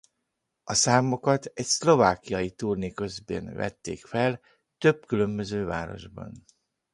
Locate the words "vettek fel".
3.53-4.39